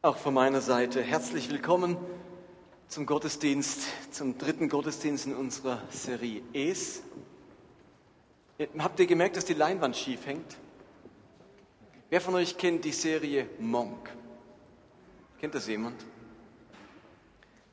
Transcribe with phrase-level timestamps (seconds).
[0.00, 1.96] Auch von meiner Seite herzlich willkommen
[2.86, 3.80] zum Gottesdienst,
[4.12, 7.02] zum dritten Gottesdienst in unserer Serie Es.
[8.78, 10.56] Habt ihr gemerkt, dass die Leinwand schief hängt?
[12.10, 14.08] Wer von euch kennt die Serie Monk?
[15.40, 16.00] Kennt das jemand?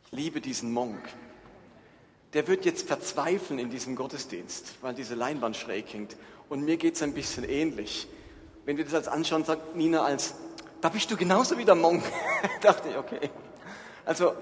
[0.07, 1.07] Ich liebe diesen Monk.
[2.34, 6.18] Der wird jetzt verzweifeln in diesem Gottesdienst, weil diese Leinwand schräg hängt.
[6.50, 8.07] Und mir geht es ein bisschen ähnlich.
[8.66, 10.34] Wenn wir das als anschauen, sagt Nina als,
[10.86, 12.04] da bist du genauso wie der Monk.
[12.62, 13.32] dachte ich, okay.
[14.05, 14.34] Also,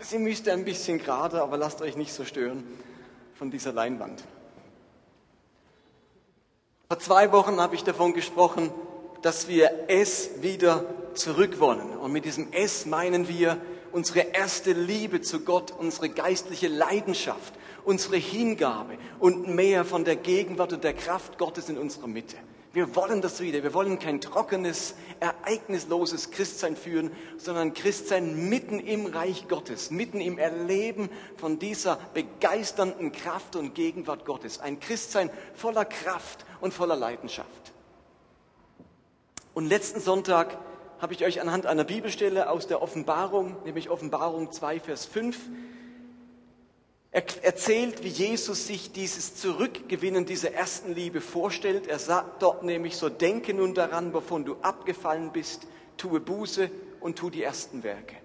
[0.00, 2.64] sie müsste ein bisschen gerade, aber lasst euch nicht so stören
[3.34, 4.24] von dieser Leinwand.
[6.88, 8.72] Vor zwei Wochen habe ich davon gesprochen,
[9.20, 11.90] dass wir es wieder zurück wollen.
[11.98, 13.58] Und mit diesem es meinen wir
[13.92, 17.52] unsere erste Liebe zu Gott, unsere geistliche Leidenschaft,
[17.84, 22.38] unsere Hingabe und mehr von der Gegenwart und der Kraft Gottes in unserer Mitte.
[22.72, 23.62] Wir wollen das wieder.
[23.62, 30.38] Wir wollen kein trockenes, ereignisloses Christsein führen, sondern Christsein mitten im Reich Gottes, mitten im
[30.38, 34.58] Erleben von dieser begeisternden Kraft und Gegenwart Gottes.
[34.58, 37.72] Ein Christsein voller Kraft und voller Leidenschaft.
[39.52, 40.56] Und letzten Sonntag
[40.98, 45.36] habe ich euch anhand einer Bibelstelle aus der Offenbarung, nämlich Offenbarung 2, Vers 5,
[47.12, 51.86] er erzählt, wie Jesus sich dieses Zurückgewinnen dieser ersten Liebe vorstellt.
[51.86, 55.66] Er sagt dort nämlich so, denke nun daran, wovon du abgefallen bist,
[55.98, 58.16] tue Buße und tu die ersten Werke.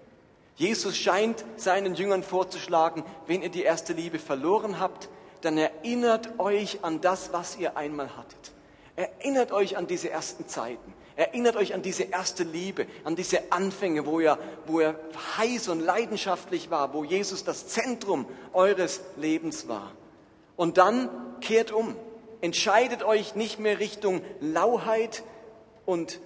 [0.56, 5.08] Jesus scheint seinen Jüngern vorzuschlagen, wenn ihr die erste Liebe verloren habt,
[5.42, 8.52] dann erinnert euch an das, was ihr einmal hattet.
[8.96, 10.94] Erinnert euch an diese ersten Zeiten.
[11.18, 14.94] Erinnert euch an diese erste Liebe, an diese Anfänge, wo er, wo er
[15.36, 19.90] heiß und leidenschaftlich war, wo Jesus das Zentrum eures Lebens war.
[20.54, 21.96] Und dann kehrt um.
[22.40, 25.24] Entscheidet euch nicht mehr Richtung Lauheit
[25.86, 26.20] und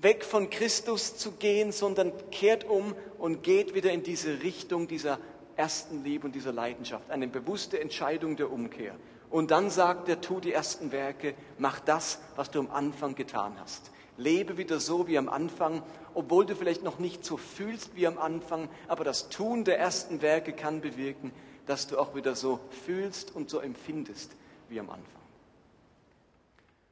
[0.00, 5.18] weg von Christus zu gehen, sondern kehrt um und geht wieder in diese Richtung dieser
[5.56, 7.10] ersten Liebe und dieser Leidenschaft.
[7.10, 8.94] Eine bewusste Entscheidung der Umkehr.
[9.30, 13.54] Und dann sagt er, tu die ersten Werke, mach das, was du am Anfang getan
[13.60, 13.90] hast.
[14.16, 15.82] Lebe wieder so wie am Anfang,
[16.14, 20.22] obwohl du vielleicht noch nicht so fühlst wie am Anfang, aber das Tun der ersten
[20.22, 21.30] Werke kann bewirken,
[21.66, 24.32] dass du auch wieder so fühlst und so empfindest
[24.68, 25.04] wie am Anfang.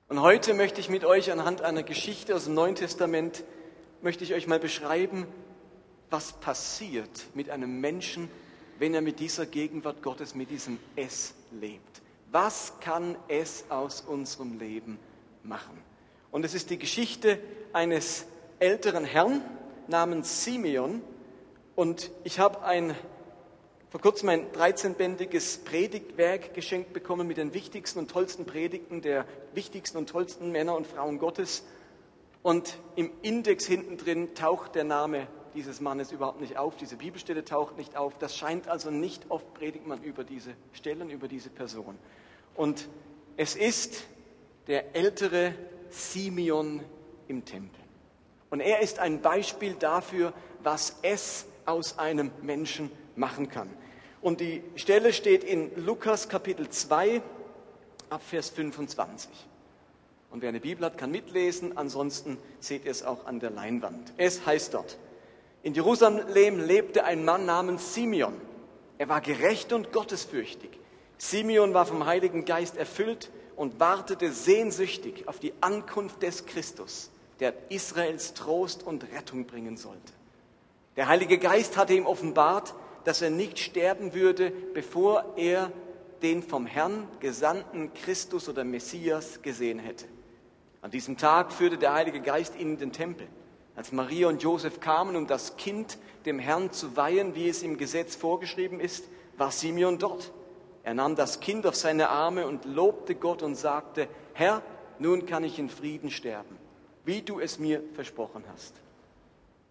[0.09, 3.43] Und heute möchte ich mit euch anhand einer Geschichte aus dem Neuen Testament,
[4.03, 5.27] möchte ich euch mal beschreiben,
[6.11, 8.31] was passiert mit einem Menschen,
[8.79, 12.03] wenn er mit dieser Gegenwart Gottes, mit diesem Es lebt.
[12.39, 14.99] Was kann es aus unserem Leben
[15.43, 15.83] machen?
[16.31, 17.39] Und es ist die Geschichte
[17.73, 18.27] eines
[18.59, 19.41] älteren Herrn
[19.89, 21.01] namens Simeon.
[21.77, 22.95] Und ich habe ein,
[23.89, 29.97] vor kurzem ein 13-bändiges Predigtwerk geschenkt bekommen mit den wichtigsten und tollsten Predigten der wichtigsten
[29.97, 31.65] und tollsten Männer und Frauen Gottes.
[32.43, 37.47] Und im Index hinten drin taucht der Name dieses Mannes überhaupt nicht auf, diese Bibelstelle
[37.47, 38.19] taucht nicht auf.
[38.19, 41.97] Das scheint also nicht oft predigt man über diese Stellen, über diese Person.
[42.56, 42.89] Und
[43.37, 44.05] es ist
[44.67, 45.55] der ältere
[45.91, 46.83] Simeon
[47.28, 47.81] im Tempel.
[48.50, 53.69] Und er ist ein Beispiel dafür, was es aus einem Menschen machen kann.
[54.21, 57.21] Und die Stelle steht in Lukas Kapitel 2
[58.09, 59.31] ab Vers 25.
[60.31, 64.12] Und wer eine Bibel hat, kann mitlesen, ansonsten seht ihr es auch an der Leinwand.
[64.16, 64.99] Es heißt dort,
[65.62, 68.34] in Jerusalem lebte ein Mann namens Simeon.
[68.99, 70.71] Er war gerecht und gottesfürchtig
[71.19, 77.10] Simeon war vom Heiligen Geist erfüllt und wartete sehnsüchtig auf die Ankunft des Christus,
[77.41, 80.12] der Israels Trost und Rettung bringen sollte.
[80.97, 85.71] Der Heilige Geist hatte ihm offenbart, dass er nicht sterben würde, bevor er
[86.22, 90.06] den vom Herrn gesandten Christus oder Messias gesehen hätte.
[90.83, 93.27] An diesem Tag führte der Heilige Geist ihn in den Tempel.
[93.75, 97.77] Als Maria und Josef kamen, um das Kind dem Herrn zu weihen, wie es im
[97.77, 99.04] Gesetz vorgeschrieben ist,
[99.37, 100.33] war Simeon dort.
[100.87, 104.63] Er nahm das Kind auf seine Arme und lobte Gott und sagte, Herr,
[105.01, 106.57] nun kann ich in Frieden sterben,
[107.05, 108.72] wie du es mir versprochen hast.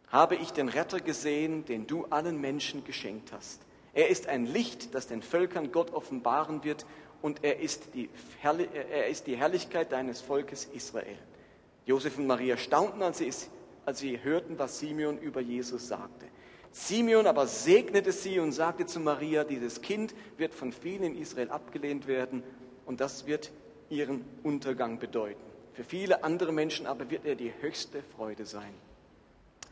[0.10, 3.62] Habe ich den Retter gesehen, den du allen Menschen geschenkt hast.
[3.94, 6.86] Er ist ein Licht, das den Völkern Gott offenbaren wird,
[7.22, 8.10] und er ist die,
[8.44, 11.18] er ist die Herrlichkeit deines Volkes Israel.
[11.86, 13.31] Josef und Maria staunten, als sie,
[13.86, 16.25] als sie hörten, was Simeon über Jesus sagte.
[16.77, 21.50] Simeon aber segnete sie und sagte zu Maria, dieses Kind wird von vielen in Israel
[21.50, 22.44] abgelehnt werden
[22.86, 23.54] und das wird
[23.89, 25.39] ihren Untergang bedeuten.
[25.72, 28.74] Für viele andere Menschen aber wird er die höchste Freude sein.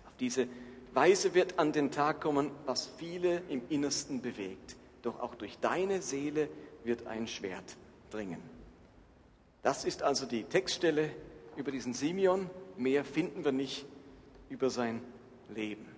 [0.06, 0.48] Auf diese
[0.94, 4.78] Weise wird an den Tag kommen, was viele im Innersten bewegt.
[5.02, 6.48] Doch auch durch deine Seele
[6.86, 7.76] wird ein Schwert
[8.12, 8.42] dringen.
[9.62, 11.10] Das ist also die Textstelle
[11.58, 12.50] über diesen Simeon.
[12.78, 13.86] Mehr finden wir nicht
[14.48, 15.02] über sein
[15.54, 15.93] Leben.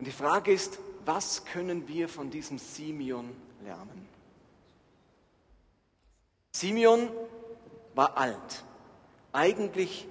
[0.00, 4.08] Und die Frage ist, was können wir von diesem Simeon lernen?
[6.52, 7.10] Simeon
[7.94, 8.64] war alt,
[9.34, 10.08] eigentlich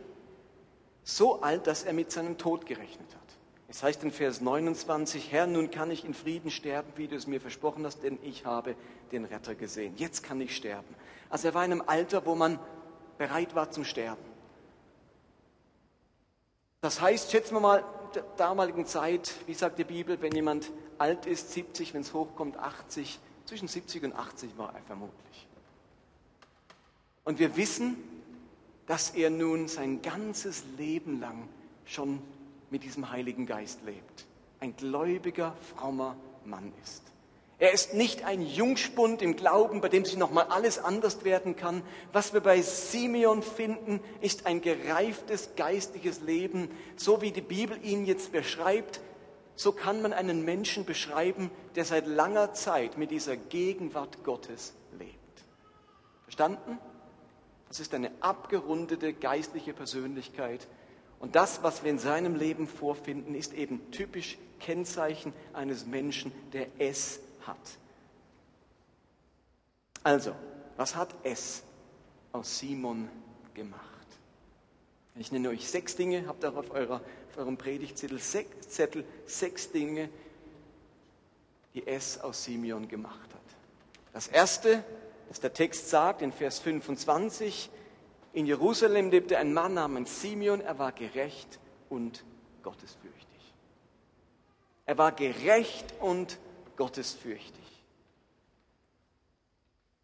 [1.03, 3.37] so alt, dass er mit seinem Tod gerechnet hat.
[3.67, 7.25] Es heißt in Vers 29, Herr, nun kann ich in Frieden sterben, wie du es
[7.25, 8.75] mir versprochen hast, denn ich habe
[9.11, 9.95] den Retter gesehen.
[9.97, 10.93] Jetzt kann ich sterben.
[11.31, 12.59] Also er war in einem Alter, wo man
[13.17, 14.21] bereit war zum Sterben.
[16.81, 17.83] Das heißt, schätzen wir mal,
[18.37, 23.19] damaligen Zeit, wie sagt die Bibel, wenn jemand alt ist, 70, wenn es hochkommt, 80,
[23.45, 25.47] zwischen 70 und 80 war er vermutlich.
[27.23, 27.97] Und wir wissen,
[28.87, 31.47] dass er nun sein ganzes Leben lang
[31.85, 32.21] schon
[32.69, 34.25] mit diesem Heiligen Geist lebt.
[34.59, 36.15] Ein gläubiger, frommer
[36.45, 37.03] Mann ist.
[37.59, 41.83] Er ist nicht ein Jungspund im Glauben, bei dem sich nochmal alles anders werden kann.
[42.13, 46.71] Was wir bei Simeon finden, ist ein gereiftes geistliches Leben.
[46.95, 49.01] So wie die Bibel ihn jetzt beschreibt,
[49.55, 55.43] so kann man einen Menschen beschreiben, der seit langer Zeit mit dieser Gegenwart Gottes lebt.
[56.23, 56.79] Verstanden?
[57.67, 60.65] Das ist eine abgerundete geistliche Persönlichkeit.
[61.19, 66.67] Und das, was wir in seinem Leben vorfinden, ist eben typisch Kennzeichen eines Menschen, der
[66.79, 67.57] es hat.
[70.03, 70.35] Also,
[70.77, 71.63] was hat es
[72.31, 73.09] aus Simon
[73.53, 73.83] gemacht?
[75.15, 79.71] Ich nenne euch sechs Dinge, habt ihr auf, eurer, auf eurem Predigtzettel sechs, Zettel, sechs
[79.71, 80.09] Dinge,
[81.73, 83.41] die es aus Simeon gemacht hat.
[84.13, 84.83] Das erste,
[85.27, 87.69] dass der Text sagt in Vers 25,
[88.31, 91.59] in Jerusalem lebte ein Mann namens Simeon, er war gerecht
[91.89, 92.23] und
[92.63, 93.53] gottesfürchtig.
[94.85, 96.39] Er war gerecht und
[96.79, 97.83] gottesfürchtig.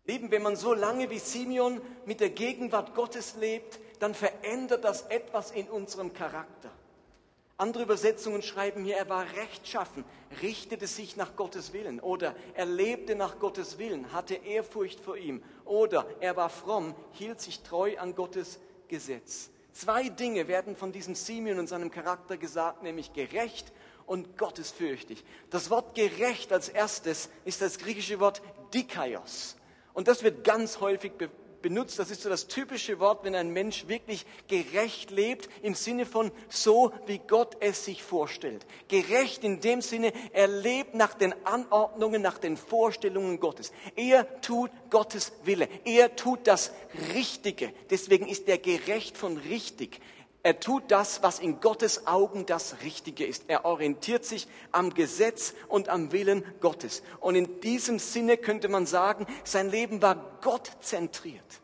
[0.04, 5.04] Lieben, wenn man so lange wie Simeon mit der Gegenwart Gottes lebt, dann verändert das
[5.04, 6.70] etwas in unserem Charakter.
[7.58, 10.04] Andere Übersetzungen schreiben hier, er war rechtschaffen,
[10.42, 15.42] richtete sich nach Gottes Willen oder er lebte nach Gottes Willen, hatte Ehrfurcht vor ihm
[15.64, 19.50] oder er war fromm, hielt sich treu an Gottes Gesetz.
[19.72, 23.72] Zwei Dinge werden von diesem Simeon und seinem Charakter gesagt, nämlich gerecht
[24.06, 25.24] und gottesfürchtig.
[25.50, 28.42] Das Wort gerecht als erstes ist das griechische Wort
[28.74, 29.56] dikaios.
[29.94, 31.14] Und das wird ganz häufig
[31.66, 31.98] benutzt.
[31.98, 36.32] Das ist so das typische Wort, wenn ein Mensch wirklich gerecht lebt, im Sinne von
[36.48, 38.68] so, wie Gott es sich vorstellt.
[38.88, 43.72] Gerecht in dem Sinne, er lebt nach den Anordnungen, nach den Vorstellungen Gottes.
[43.96, 45.68] Er tut Gottes Wille.
[45.86, 46.72] Er tut das
[47.16, 47.74] Richtige.
[47.90, 50.00] Deswegen ist er gerecht von richtig.
[50.46, 53.46] Er tut das, was in Gottes Augen das Richtige ist.
[53.48, 57.02] Er orientiert sich am Gesetz und am Willen Gottes.
[57.20, 61.62] Und in diesem Sinne könnte man sagen, sein Leben war gottzentriert.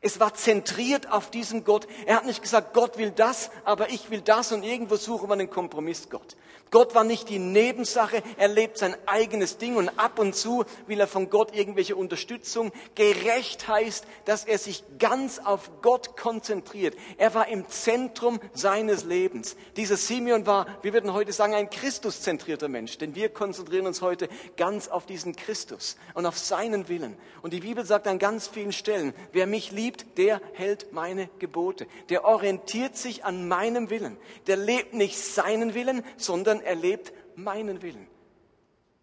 [0.00, 1.88] Es war zentriert auf diesen Gott.
[2.06, 5.32] Er hat nicht gesagt, Gott will das, aber ich will das und irgendwo suchen wir
[5.32, 6.36] einen Kompromiss, Gott.
[6.70, 11.00] Gott war nicht die Nebensache, er lebt sein eigenes Ding und ab und zu will
[11.00, 12.72] er von Gott irgendwelche Unterstützung.
[12.94, 16.94] Gerecht heißt, dass er sich ganz auf Gott konzentriert.
[17.16, 19.56] Er war im Zentrum seines Lebens.
[19.76, 24.28] Dieser Simeon war, wir würden heute sagen, ein Christuszentrierter Mensch, denn wir konzentrieren uns heute
[24.56, 27.16] ganz auf diesen Christus und auf seinen Willen.
[27.40, 31.30] Und die Bibel sagt an ganz vielen Stellen, wer mich liebt, liebt, der hält meine
[31.38, 31.86] Gebote.
[32.10, 34.18] Der orientiert sich an meinem Willen.
[34.46, 38.06] Der lebt nicht seinen Willen, sondern er lebt meinen Willen.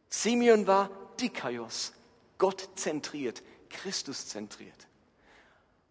[0.10, 1.94] Simeon war Dikaios,
[2.38, 4.88] Gott zentriert, Christus zentriert.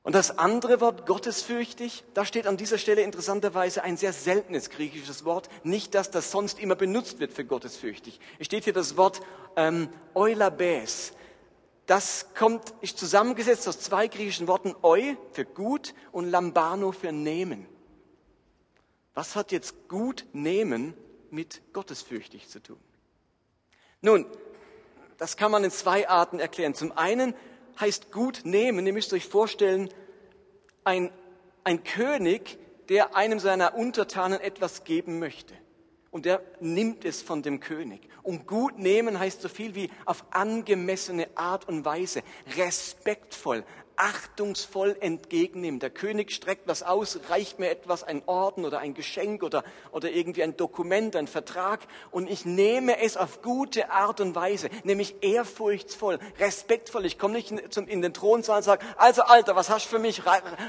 [0.04, 5.24] Und das andere Wort, gottesfürchtig, da steht an dieser Stelle interessanterweise ein sehr seltenes griechisches
[5.24, 8.20] Wort, nicht dass das sonst immer benutzt wird für gottesfürchtig.
[8.38, 9.22] Es steht hier das Wort
[9.56, 11.14] ähm, eulabes.
[11.86, 17.66] Das kommt, ist zusammengesetzt aus zwei griechischen Worten, eu für gut und lambano für nehmen.
[19.12, 20.94] Was hat jetzt gut nehmen
[21.30, 22.78] mit gottesfürchtig zu tun?
[24.00, 24.26] Nun,
[25.18, 26.74] das kann man in zwei Arten erklären.
[26.74, 27.34] Zum einen
[27.78, 29.90] heißt gut nehmen, ihr müsst euch vorstellen,
[30.84, 31.12] ein,
[31.64, 35.54] ein König, der einem seiner Untertanen etwas geben möchte
[36.14, 38.08] und er nimmt es von dem König.
[38.22, 42.22] Und gut nehmen heißt so viel wie auf angemessene Art und Weise,
[42.56, 43.64] respektvoll,
[43.96, 45.80] achtungsvoll entgegennehmen.
[45.80, 50.08] Der König streckt was aus, reicht mir etwas, ein Orden oder ein Geschenk oder, oder
[50.08, 51.80] irgendwie ein Dokument, ein Vertrag
[52.12, 57.06] und ich nehme es auf gute Art und Weise, nämlich ehrfurchtsvoll, respektvoll.
[57.06, 59.96] Ich komme nicht in, zum, in den Thronsaal und sage, also Alter, was hast du
[59.96, 60.22] für mich?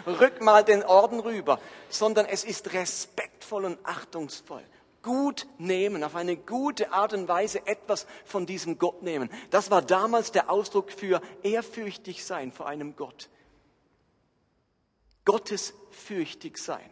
[0.07, 1.59] Rück mal den Orden rüber,
[1.89, 4.63] sondern es ist respektvoll und achtungsvoll
[5.05, 9.29] gut nehmen, auf eine gute Art und Weise etwas von diesem Gott nehmen.
[9.51, 13.29] Das war damals der Ausdruck für ehrfürchtig sein vor einem Gott.
[15.23, 16.89] Gottesfürchtig sein.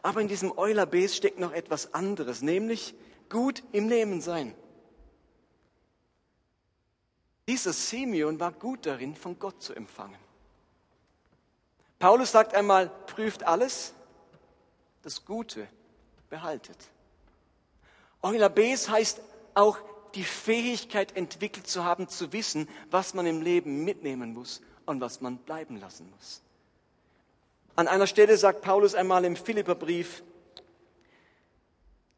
[0.00, 2.94] Aber in diesem Euler-Bes steckt noch etwas anderes, nämlich
[3.28, 4.54] gut im Nehmen sein.
[7.48, 10.20] Dieser Simeon war gut darin, von Gott zu empfangen.
[11.98, 13.92] Paulus sagt einmal, prüft alles,
[15.02, 15.66] das Gute
[16.30, 16.93] behaltet.
[18.24, 19.20] Euler-Bes heißt
[19.54, 19.78] auch
[20.14, 25.20] die Fähigkeit entwickelt zu haben, zu wissen, was man im Leben mitnehmen muss und was
[25.20, 26.42] man bleiben lassen muss.
[27.76, 30.22] An einer Stelle sagt Paulus einmal im Philipperbrief,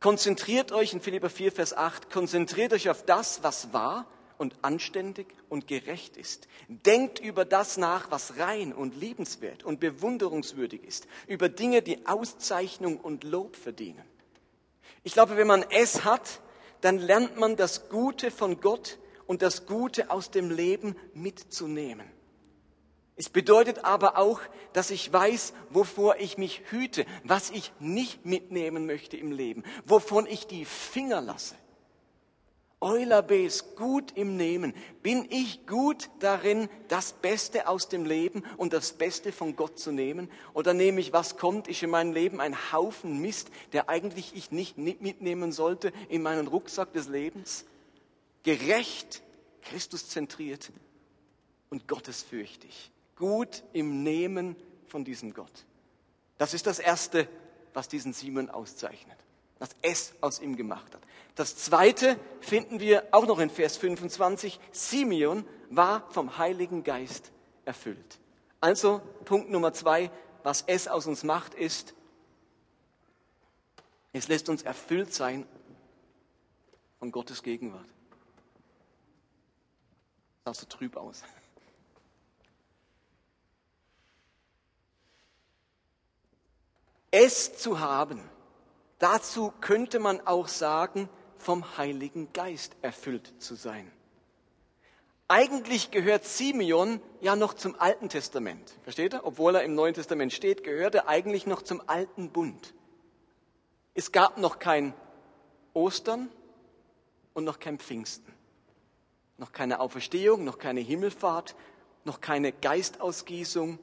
[0.01, 4.07] konzentriert euch in Philipper 4, Vers 8, konzentriert euch auf das, was wahr
[4.39, 6.47] und anständig und gerecht ist.
[6.69, 13.01] Denkt über das nach, was rein und liebenswert und bewunderungswürdig ist, über Dinge, die Auszeichnung
[13.01, 14.05] und Lob verdienen.
[15.07, 16.41] Ich glaube, wenn man es hat,
[16.81, 18.99] dann lernt man das Gute von Gott
[19.29, 22.11] und das Gute aus dem Leben mitzunehmen.
[23.15, 24.41] Es bedeutet aber auch,
[24.73, 30.27] dass ich weiß, wovor ich mich hüte, was ich nicht mitnehmen möchte im Leben, wovon
[30.27, 31.55] ich die Finger lasse.
[32.81, 34.75] Eulabes, gut im Nehmen.
[35.03, 39.93] Bin ich gut darin, das Beste aus dem Leben und das Beste von Gott zu
[39.93, 40.31] nehmen?
[40.53, 44.51] Oder nehme ich, was kommt, ist in meinem Leben ein Haufen Mist, der eigentlich ich
[44.51, 47.65] nicht mitnehmen sollte in meinen Rucksack des Lebens?
[48.43, 49.23] Gerecht,
[49.63, 50.71] Christus zentriert
[51.71, 52.91] und gottesfürchtig.
[53.17, 54.55] Gut im Nehmen
[54.87, 55.65] von diesem Gott.
[56.37, 57.27] Das ist das Erste,
[57.73, 59.17] was diesen Simon auszeichnet.
[59.59, 61.01] Was es aus ihm gemacht hat.
[61.35, 64.61] Das zweite finden wir auch noch in Vers 25.
[64.73, 67.33] Simeon war vom Heiligen Geist
[67.65, 68.19] erfüllt.
[68.61, 70.11] Also Punkt Nummer zwei,
[70.43, 71.95] was es aus uns macht, ist,
[74.13, 75.47] es lässt uns erfüllt sein
[76.99, 77.87] von Gottes Gegenwart.
[80.45, 81.23] Sah so trüb aus.
[87.13, 88.21] Es zu haben,
[88.99, 93.91] dazu könnte man auch sagen, vom Heiligen Geist erfüllt zu sein.
[95.29, 98.79] Eigentlich gehört Simeon ja noch zum Alten Testament.
[98.85, 99.25] Versteht ihr?
[99.25, 102.75] Obwohl er im Neuen Testament steht, gehört er eigentlich noch zum Alten Bund.
[103.95, 104.95] Es gab noch kein
[105.73, 106.29] Ostern
[107.35, 108.33] und noch kein Pfingsten.
[109.37, 111.57] Noch keine Auferstehung, noch keine Himmelfahrt,
[112.05, 113.79] noch keine Geistausgießung.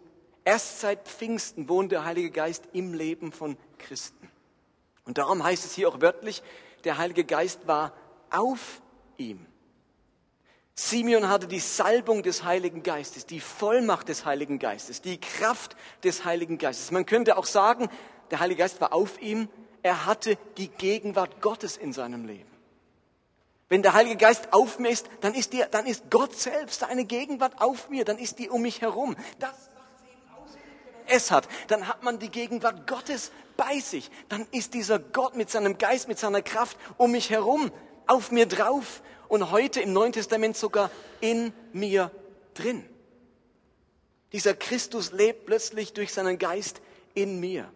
[0.45, 4.29] Erst seit Pfingsten wohnt der Heilige Geist im Leben von Christen.
[5.05, 6.41] Und darum heißt es hier auch wörtlich,
[6.83, 7.93] der Heilige Geist war
[8.29, 8.81] auf
[9.17, 9.45] ihm.
[10.75, 16.25] Simeon hatte die Salbung des Heiligen Geistes, die Vollmacht des Heiligen Geistes, die Kraft des
[16.25, 16.89] Heiligen Geistes.
[16.89, 17.89] Man könnte auch sagen,
[18.31, 19.49] der Heilige Geist war auf ihm,
[19.83, 22.49] er hatte die Gegenwart Gottes in seinem Leben.
[23.69, 27.05] Wenn der Heilige Geist auf mir ist, dann ist, die, dann ist Gott selbst seine
[27.05, 29.15] Gegenwart auf mir, dann ist die um mich herum.
[29.39, 31.47] Das macht eben aus, wenn man es hat.
[31.67, 36.07] Dann hat man die Gegenwart Gottes bei sich, dann ist dieser Gott mit seinem Geist,
[36.07, 37.71] mit seiner Kraft um mich herum,
[38.07, 40.89] auf mir drauf und heute im Neuen Testament sogar
[41.21, 42.11] in mir
[42.53, 42.87] drin.
[44.31, 46.81] Dieser Christus lebt plötzlich durch seinen Geist
[47.13, 47.71] in mir.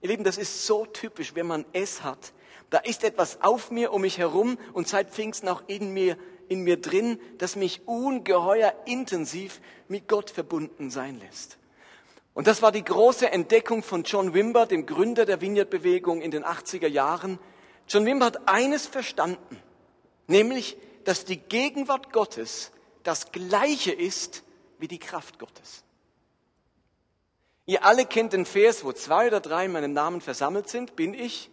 [0.00, 2.32] Ihr Lieben, das ist so typisch, wenn man es hat.
[2.70, 6.16] Da ist etwas auf mir, um mich herum und seit Pfingsten auch in mir,
[6.48, 11.58] in mir drin, das mich ungeheuer intensiv mit Gott verbunden sein lässt.
[12.34, 16.44] Und das war die große Entdeckung von John Wimber, dem Gründer der Vineyard-Bewegung in den
[16.44, 17.38] 80er Jahren.
[17.88, 19.60] John Wimber hat eines verstanden,
[20.26, 22.72] nämlich, dass die Gegenwart Gottes
[23.02, 24.44] das gleiche ist
[24.78, 25.84] wie die Kraft Gottes.
[27.66, 31.14] Ihr alle kennt den Vers, wo zwei oder drei in meinem Namen versammelt sind, bin
[31.14, 31.50] ich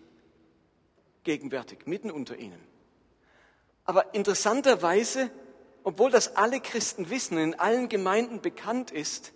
[1.24, 2.59] gegenwärtig, mitten unter ihnen.
[3.83, 5.29] Aber interessanterweise,
[5.83, 9.33] obwohl das alle Christen wissen, in allen Gemeinden bekannt ist,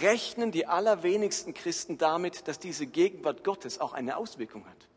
[0.00, 4.88] rechnen die allerwenigsten Christen damit, dass diese Gegenwart Gottes auch eine Auswirkung hat.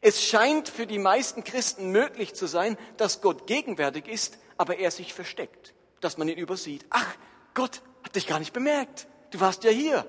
[0.00, 4.90] Es scheint für die meisten Christen möglich zu sein, dass Gott gegenwärtig ist, aber er
[4.90, 6.86] sich versteckt, dass man ihn übersieht.
[6.90, 7.14] Ach,
[7.54, 9.08] Gott hat dich gar nicht bemerkt.
[9.30, 10.06] Du warst ja hier.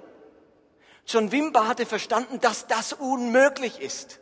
[1.07, 4.19] John Wimber hatte verstanden, dass das unmöglich ist.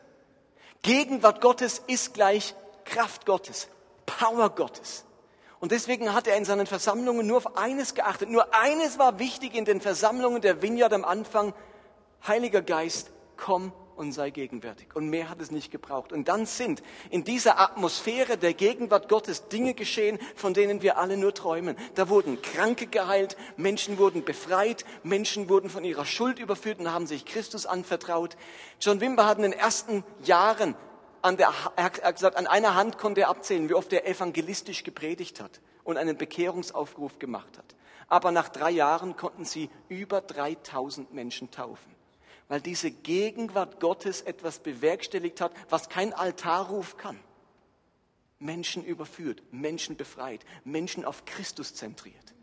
[0.84, 2.56] Gegenwart Gottes ist gleich
[2.86, 3.68] Kraft Gottes,
[4.06, 5.04] Power Gottes.
[5.60, 8.30] Und deswegen hat er in seinen Versammlungen nur auf eines geachtet.
[8.30, 11.54] Nur eines war wichtig in den Versammlungen der Vineyard am Anfang.
[12.28, 14.96] Heiliger Geist, komm und sei gegenwärtig.
[14.96, 16.14] Und mehr hat es nicht gebraucht.
[16.14, 21.18] Und dann sind in dieser Atmosphäre der Gegenwart Gottes Dinge geschehen, von denen wir alle
[21.18, 21.76] nur träumen.
[21.96, 27.08] Da wurden Kranke geheilt, Menschen wurden befreit, Menschen wurden von ihrer Schuld überführt und haben
[27.08, 28.38] sich Christus anvertraut.
[28.80, 30.76] John Wimber hat in den ersten Jahren
[31.28, 34.84] an der, er hat gesagt, an einer Hand konnte er abzählen, wie oft er evangelistisch
[34.84, 37.76] gepredigt hat und einen Bekehrungsaufruf gemacht hat.
[38.08, 41.98] Aber nach drei Jahren konnten sie über 3000 Menschen taufen.
[42.48, 47.20] weil diese Gegenwart Gottes etwas bewerkstelligt hat, was kein Altarruf kann.
[48.40, 52.34] Menschen überführt, Menschen befreit, Menschen auf Christus zentriert.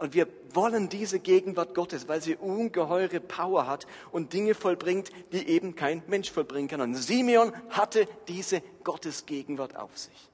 [0.00, 5.46] Und wir wollen diese Gegenwart Gottes, weil sie ungeheure Power hat und Dinge vollbringt, die
[5.46, 6.80] eben kein Mensch vollbringen kann.
[6.80, 10.30] Und Simeon hatte diese Gottesgegenwart auf sich.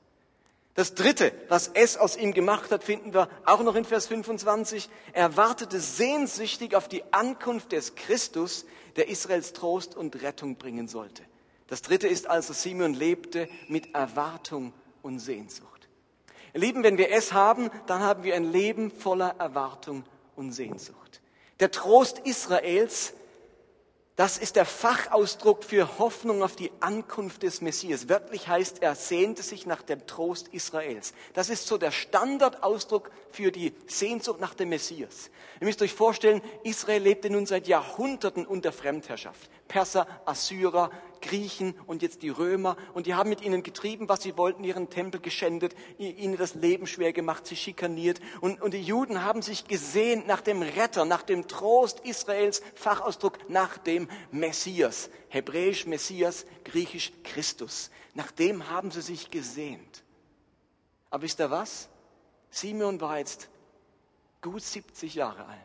[0.76, 4.88] Das dritte, was es aus ihm gemacht hat, finden wir auch noch in Vers 25.
[5.12, 11.25] Er wartete sehnsüchtig auf die Ankunft des Christus, der Israels Trost und Rettung bringen sollte.
[11.66, 15.75] Das dritte ist also, Simeon lebte mit Erwartung und Sehnsucht.
[16.56, 20.04] Ihr Lieben, wenn wir es haben, dann haben wir ein Leben voller Erwartung
[20.36, 21.20] und Sehnsucht.
[21.60, 23.12] Der Trost Israels,
[24.16, 28.08] das ist der Fachausdruck für Hoffnung auf die Ankunft des Messias.
[28.08, 31.12] Wörtlich heißt, er sehnte sich nach dem Trost Israels.
[31.34, 35.28] Das ist so der Standardausdruck für die Sehnsucht nach dem Messias.
[35.60, 39.50] Ihr müsst euch vorstellen, Israel lebte nun seit Jahrhunderten unter Fremdherrschaft.
[39.68, 42.76] Perser, Assyrer, Griechen und jetzt die Römer.
[42.94, 46.87] Und die haben mit ihnen getrieben, was sie wollten, ihren Tempel geschändet, ihnen das Leben
[46.87, 48.20] schwer gemacht, sie schikaniert.
[48.40, 53.50] Und, und die Juden haben sich gesehnt nach dem Retter, nach dem Trost Israels, Fachausdruck
[53.50, 55.11] nach dem Messias.
[55.28, 57.90] Hebräisch Messias, griechisch Christus.
[58.14, 60.04] Nach dem haben sie sich gesehnt.
[61.11, 61.88] Aber wisst ihr was?
[62.50, 63.49] Simeon war jetzt
[64.40, 65.61] gut 70 Jahre alt.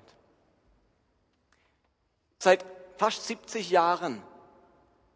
[2.40, 2.66] Seit
[3.02, 4.22] fast 70 Jahren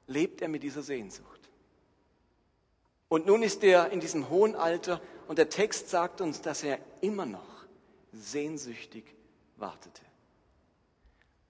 [0.08, 1.52] lebt er mit dieser Sehnsucht.
[3.10, 6.80] Und nun ist er in diesem hohen Alter und der Text sagt uns, dass er
[7.02, 7.68] immer noch
[8.12, 9.06] sehnsüchtig
[9.58, 10.02] wartete.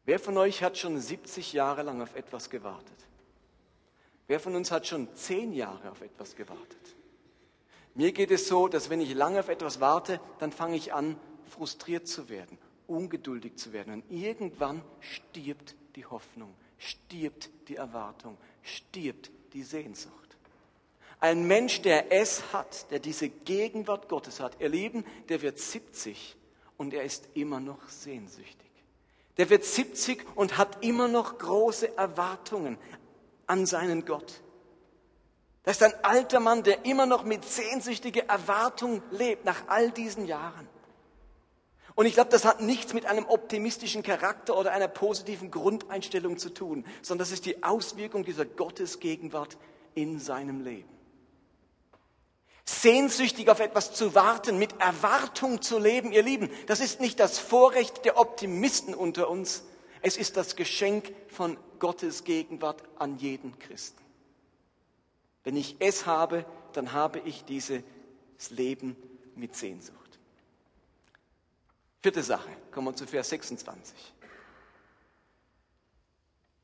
[0.04, 3.06] Wer von euch hat schon 70 Jahre lang auf etwas gewartet?
[4.28, 6.96] Wer von uns hat schon 10 Jahre auf etwas gewartet?
[7.94, 11.16] Mir geht es so, dass wenn ich lange auf etwas warte, dann fange ich an,
[11.46, 13.94] frustriert zu werden, ungeduldig zu werden.
[13.94, 20.38] Und irgendwann stirbt die Hoffnung, stirbt die Erwartung, stirbt die Sehnsucht.
[21.20, 26.36] Ein Mensch, der es hat, der diese Gegenwart Gottes hat, ihr Lieben, der wird 70
[26.78, 28.70] und er ist immer noch sehnsüchtig.
[29.38, 32.78] Der wird 70 und hat immer noch große Erwartungen
[33.48, 34.42] an seinen Gott.
[35.64, 40.26] Das ist ein alter Mann, der immer noch mit sehnsüchtiger Erwartung lebt nach all diesen
[40.26, 40.70] Jahren.
[41.96, 46.50] Und ich glaube, das hat nichts mit einem optimistischen Charakter oder einer positiven Grundeinstellung zu
[46.54, 49.58] tun, sondern das ist die Auswirkung dieser Gottesgegenwart
[49.94, 50.90] in seinem Leben.
[52.66, 57.40] Sehnsüchtig auf etwas zu warten, mit Erwartung zu leben, ihr Lieben, das ist nicht das
[57.40, 59.64] Vorrecht der Optimisten unter uns,
[60.02, 64.04] es ist das Geschenk von Gottes Gegenwart an jeden Christen.
[65.44, 67.84] Wenn ich es habe, dann habe ich dieses
[68.50, 68.98] Leben
[69.36, 70.05] mit Sehnsucht.
[72.06, 74.14] Vierte Sache, kommen wir zu Vers 26.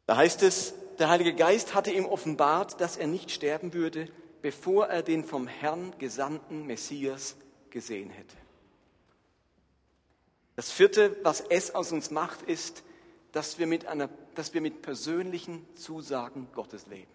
[0.06, 4.08] Da heißt es, der Heilige Geist hatte ihm offenbart, dass er nicht sterben würde,
[4.44, 7.38] bevor er den vom Herrn gesandten Messias
[7.72, 8.38] gesehen hätte.
[10.58, 12.84] Das vierte, was es aus uns macht, ist,
[13.32, 17.12] dass wir mit, einer, dass wir mit persönlichen Zusagen Gottes leben.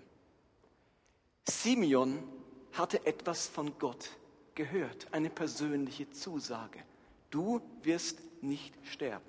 [1.49, 2.25] Simeon
[2.73, 4.11] hatte etwas von Gott
[4.57, 6.83] gehört, eine persönliche Zusage.
[7.31, 9.25] Du wirst nicht sterben,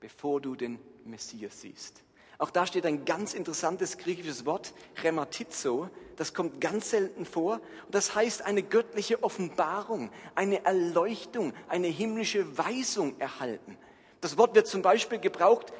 [0.00, 2.02] bevor du den Messias siehst.
[2.38, 5.88] Auch da steht ein ganz interessantes griechisches Wort, Rhematizo.
[6.16, 7.60] Das kommt ganz selten vor.
[7.86, 13.78] Und das heißt eine göttliche Offenbarung, eine Erleuchtung, eine himmlische Weisung erhalten.
[14.20, 15.72] Das Wort wird zum Beispiel gebraucht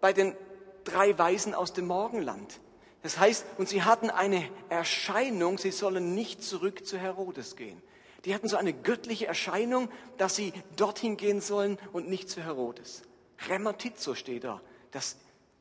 [0.00, 0.36] bei den
[0.84, 2.60] drei Weisen aus dem Morgenland.
[3.02, 7.82] Das heißt, und sie hatten eine Erscheinung, sie sollen nicht zurück zu Herodes gehen.
[8.24, 13.02] Die hatten so eine göttliche Erscheinung, dass sie dorthin gehen sollen und nicht zu Herodes.
[13.48, 14.60] Rematizo steht da.
[14.90, 15.16] Das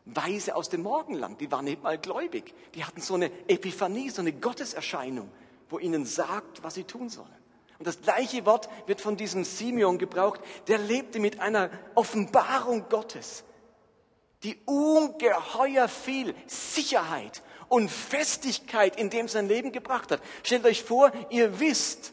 [0.05, 2.53] Weise aus dem Morgenland, die waren nicht mal gläubig.
[2.75, 5.29] Die hatten so eine Epiphanie, so eine Gotteserscheinung,
[5.69, 7.27] wo ihnen sagt, was sie tun sollen.
[7.77, 13.45] Und das gleiche Wort wird von diesem Simeon gebraucht, der lebte mit einer Offenbarung Gottes,
[14.43, 20.21] die ungeheuer viel Sicherheit und Festigkeit in dem sein Leben gebracht hat.
[20.43, 22.11] Stellt euch vor, ihr wisst,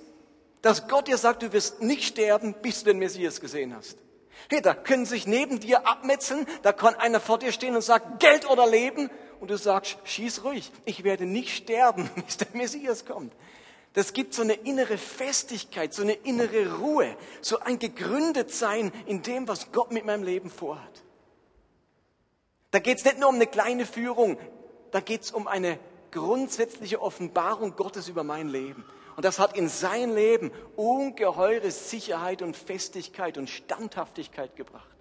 [0.66, 3.98] dass Gott dir sagt, du wirst nicht sterben, bis du den Messias gesehen hast.
[4.50, 8.18] Hey, da können sich neben dir abmetzeln, da kann einer vor dir stehen und sagt,
[8.18, 13.05] Geld oder Leben, und du sagst, schieß ruhig, ich werde nicht sterben, bis der Messias
[13.05, 13.33] kommt.
[13.92, 19.46] Das gibt so eine innere Festigkeit, so eine innere Ruhe, so ein Gegründetsein in dem,
[19.46, 21.05] was Gott mit meinem Leben vorhat.
[22.72, 24.37] Da geht es nicht nur um eine kleine Führung,
[24.90, 25.79] da geht es um eine
[26.11, 28.85] grundsätzliche Offenbarung Gottes über mein Leben.
[29.16, 34.94] Und das hat in sein Leben ungeheure Sicherheit und Festigkeit und Standhaftigkeit gebracht.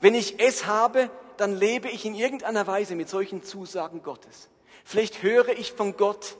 [0.00, 4.50] Wenn ich es habe, dann lebe ich in irgendeiner Weise mit solchen Zusagen Gottes.
[4.84, 6.36] Vielleicht höre ich von Gott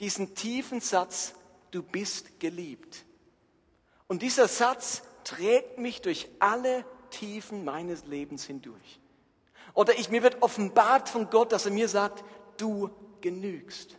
[0.00, 1.34] diesen tiefen Satz,
[1.70, 3.04] du bist geliebt.
[4.08, 9.00] Und dieser Satz trägt mich durch alle Tiefen meines Lebens hindurch.
[9.72, 12.22] Oder ich, mir wird offenbart von Gott, dass er mir sagt,
[12.58, 13.96] du genügst.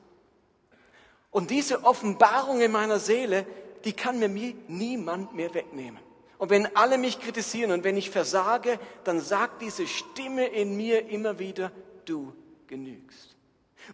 [1.32, 3.46] Und diese Offenbarung in meiner Seele,
[3.86, 4.30] die kann mir
[4.68, 6.00] niemand mehr wegnehmen.
[6.38, 11.10] Und wenn alle mich kritisieren und wenn ich versage, dann sagt diese Stimme in mir
[11.10, 11.72] immer wieder,
[12.06, 12.34] du
[12.68, 13.36] genügst.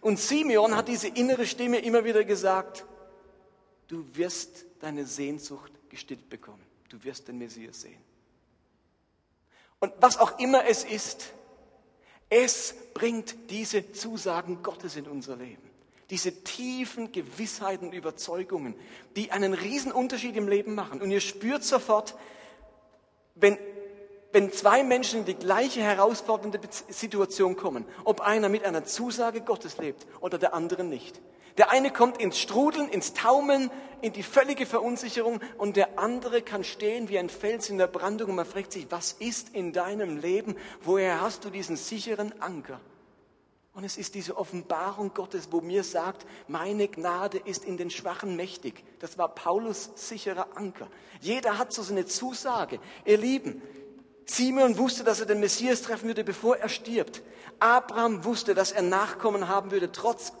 [0.00, 2.84] Und Simeon hat diese innere Stimme immer wieder gesagt,
[3.88, 6.62] du wirst deine Sehnsucht gestillt bekommen.
[6.88, 8.02] Du wirst den Messias sehen.
[9.80, 11.32] Und was auch immer es ist,
[12.28, 15.70] es bringt diese Zusagen Gottes in unser Leben.
[16.10, 18.74] Diese tiefen Gewissheiten, Überzeugungen,
[19.16, 21.00] die einen riesen Unterschied im Leben machen.
[21.00, 22.14] Und ihr spürt sofort,
[23.34, 23.58] wenn,
[24.32, 29.78] wenn zwei Menschen in die gleiche herausfordernde Situation kommen, ob einer mit einer Zusage Gottes
[29.78, 31.20] lebt oder der andere nicht.
[31.56, 36.64] Der eine kommt ins Strudeln, ins Taumeln, in die völlige Verunsicherung und der andere kann
[36.64, 40.18] stehen wie ein Fels in der Brandung und man fragt sich, was ist in deinem
[40.18, 40.56] Leben?
[40.82, 42.80] Woher hast du diesen sicheren Anker?
[43.74, 48.36] Und es ist diese Offenbarung Gottes, wo mir sagt, meine Gnade ist in den Schwachen
[48.36, 48.84] mächtig.
[49.00, 50.86] Das war Paulus sicherer Anker.
[51.20, 52.78] Jeder hat so seine Zusage.
[53.04, 53.60] Ihr Lieben,
[54.26, 57.22] Simeon wusste, dass er den Messias treffen würde, bevor er stirbt.
[57.58, 60.32] Abraham wusste, dass er Nachkommen haben würde, trotz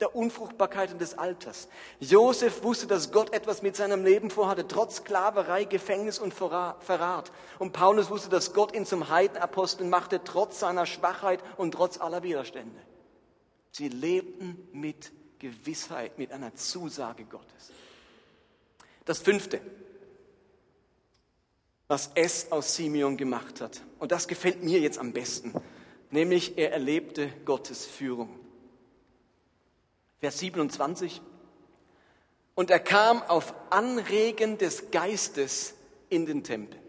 [0.00, 1.68] der Unfruchtbarkeit und des Alters.
[2.00, 7.32] Josef wusste, dass Gott etwas mit seinem Leben vorhatte, trotz Sklaverei, Gefängnis und Verrat.
[7.58, 12.22] Und Paulus wusste, dass Gott ihn zum Heidenapostel machte, trotz seiner Schwachheit und trotz aller
[12.22, 12.80] Widerstände.
[13.70, 17.70] Sie lebten mit Gewissheit, mit einer Zusage Gottes.
[19.04, 19.60] Das fünfte,
[21.88, 25.52] was es aus Simeon gemacht hat, und das gefällt mir jetzt am besten,
[26.10, 28.43] nämlich er erlebte Gottes Führung.
[30.24, 31.20] Vers 27.
[32.54, 35.74] Und er kam auf Anregen des Geistes
[36.08, 36.80] in den Tempel.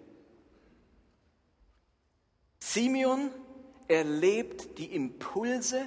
[2.62, 3.30] Simeon
[3.90, 5.82] erlebt die Impulse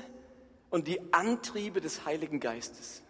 [0.69, 3.01] und die Antriebe des Heiligen Geistes.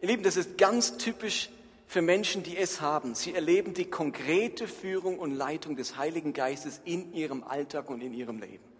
[0.00, 1.48] Ihr Lieben, das ist ganz typisch
[1.86, 3.14] für Menschen, die es haben.
[3.14, 8.14] Sie erleben die konkrete Führung und Leitung des Heiligen Geistes in ihrem Alltag und in
[8.14, 8.73] ihrem Leben.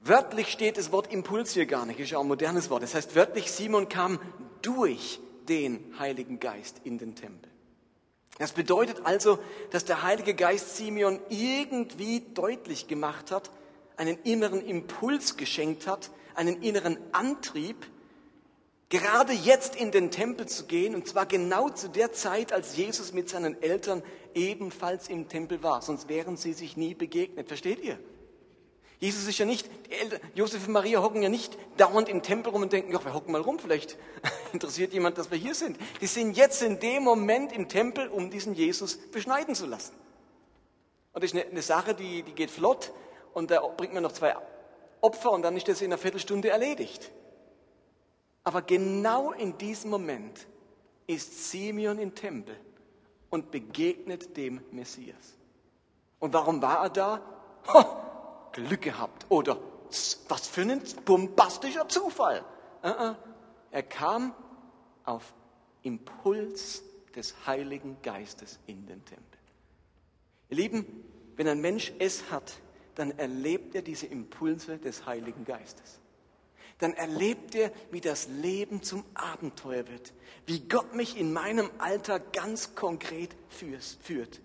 [0.00, 2.82] Wörtlich steht das Wort Impuls hier gar nicht, ist ja auch ein modernes Wort.
[2.82, 4.20] Das heißt wörtlich, Simon kam
[4.62, 7.50] durch den Heiligen Geist in den Tempel.
[8.38, 9.38] Das bedeutet also,
[9.70, 13.50] dass der Heilige Geist Simeon irgendwie deutlich gemacht hat,
[13.96, 17.86] einen inneren Impuls geschenkt hat, einen inneren Antrieb,
[18.90, 23.12] gerade jetzt in den Tempel zu gehen, und zwar genau zu der Zeit, als Jesus
[23.14, 24.02] mit seinen Eltern
[24.34, 27.48] ebenfalls im Tempel war, sonst wären sie sich nie begegnet.
[27.48, 27.98] Versteht ihr?
[28.98, 29.68] Jesus ist ja nicht,
[30.34, 33.32] Josef und Maria hocken ja nicht dauernd im Tempel rum und denken, ja, wir hocken
[33.32, 33.98] mal rum, vielleicht
[34.52, 35.78] interessiert jemand, dass wir hier sind.
[36.00, 39.94] Die sind jetzt in dem Moment im Tempel, um diesen Jesus beschneiden zu lassen.
[41.12, 42.92] Und das ist eine, eine Sache, die, die geht flott
[43.34, 44.34] und da bringt man noch zwei
[45.02, 47.10] Opfer und dann ist das in einer Viertelstunde erledigt.
[48.44, 50.46] Aber genau in diesem Moment
[51.06, 52.56] ist Simeon im Tempel
[53.28, 55.34] und begegnet dem Messias.
[56.18, 57.20] Und warum war er da?
[57.74, 57.84] Ho,
[58.56, 59.58] Glück gehabt oder
[60.28, 62.44] was für ein bombastischer Zufall.
[62.82, 63.14] Uh-uh.
[63.70, 64.34] Er kam
[65.04, 65.34] auf
[65.82, 66.82] Impuls
[67.14, 69.38] des Heiligen Geistes in den Tempel.
[70.48, 70.86] Ihr Lieben,
[71.36, 72.54] wenn ein Mensch es hat,
[72.94, 76.00] dann erlebt er diese Impulse des Heiligen Geistes.
[76.78, 80.12] Dann erlebt er, wie das Leben zum Abenteuer wird,
[80.46, 84.40] wie Gott mich in meinem Alltag ganz konkret führt.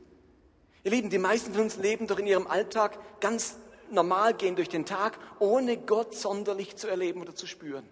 [0.83, 3.57] Ihr Lieben, die meisten von uns leben doch in ihrem Alltag ganz
[3.91, 7.87] normal gehen durch den Tag, ohne Gott sonderlich zu erleben oder zu spüren.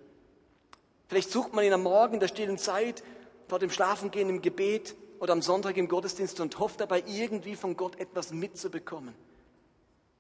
[1.08, 3.04] Vielleicht sucht man ihn am Morgen in der stillen Zeit,
[3.48, 7.76] vor dem Schlafengehen im Gebet oder am Sonntag im Gottesdienst und hofft dabei irgendwie von
[7.76, 9.16] Gott etwas mitzubekommen.